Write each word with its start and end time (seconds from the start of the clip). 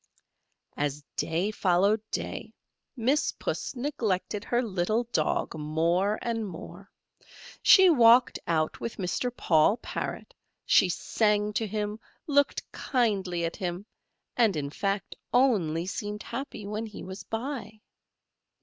As 0.75 1.03
day 1.15 1.51
followed 1.51 2.01
day, 2.09 2.55
Miss 2.95 3.33
Puss 3.33 3.75
neglected 3.75 4.43
her 4.43 4.63
little 4.63 5.03
Dog 5.11 5.53
more 5.53 6.17
and 6.23 6.47
more. 6.47 6.89
She 7.61 7.87
walked 7.87 8.39
out 8.47 8.79
with 8.79 8.97
Mr. 8.97 9.29
Paul 9.37 9.77
Parrot, 9.77 10.33
she 10.65 10.89
sang 10.89 11.53
to 11.53 11.67
him, 11.67 11.99
looked 12.25 12.63
kindly 12.71 13.45
at 13.45 13.57
him, 13.57 13.85
and, 14.35 14.55
in 14.55 14.71
fact, 14.71 15.15
only 15.31 15.85
seemed 15.85 16.23
happy 16.23 16.65
when 16.65 16.87
he 16.87 17.03
was 17.03 17.21
by. 17.23 17.79